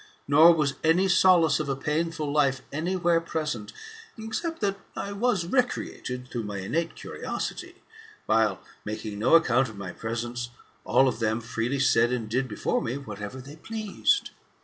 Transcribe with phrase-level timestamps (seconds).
[0.27, 3.71] Nor was any solace of a painful life any where present,
[4.17, 7.83] except that I was recreated, through my innate curiosity,
[8.25, 10.49] while, making no account of my presence,
[10.85, 14.31] all of them freely said and did before me whatever they pleased.